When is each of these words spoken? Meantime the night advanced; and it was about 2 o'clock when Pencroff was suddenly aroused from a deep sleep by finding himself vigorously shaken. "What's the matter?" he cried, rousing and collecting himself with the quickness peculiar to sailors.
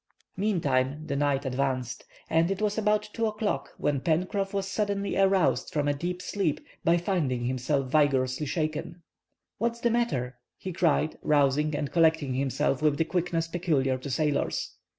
Meantime 0.35 1.05
the 1.05 1.15
night 1.15 1.45
advanced; 1.45 2.05
and 2.27 2.49
it 2.49 2.59
was 2.59 2.75
about 2.75 3.07
2 3.13 3.27
o'clock 3.27 3.69
when 3.77 3.99
Pencroff 4.01 4.51
was 4.51 4.67
suddenly 4.67 5.15
aroused 5.15 5.71
from 5.71 5.87
a 5.87 5.93
deep 5.93 6.23
sleep 6.23 6.59
by 6.83 6.97
finding 6.97 7.45
himself 7.45 7.91
vigorously 7.91 8.47
shaken. 8.47 9.03
"What's 9.59 9.79
the 9.79 9.91
matter?" 9.91 10.37
he 10.57 10.73
cried, 10.73 11.19
rousing 11.21 11.75
and 11.75 11.91
collecting 11.91 12.33
himself 12.33 12.81
with 12.81 12.97
the 12.97 13.05
quickness 13.05 13.47
peculiar 13.47 13.99
to 13.99 14.09
sailors. 14.09 14.73